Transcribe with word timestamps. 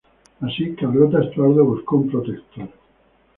Así, 0.39 0.73
Carlota 0.77 1.21
Estuardo 1.21 1.63
buscó 1.63 1.97
un 1.97 2.09
protector. 2.09 2.69